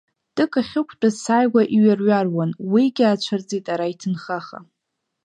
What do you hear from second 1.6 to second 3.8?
иҩарҩаруан, уигьы аацәырҵит